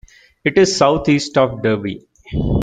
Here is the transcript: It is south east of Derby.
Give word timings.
It 0.43 0.57
is 0.57 0.75
south 0.77 1.07
east 1.09 1.37
of 1.37 1.61
Derby. 1.61 2.07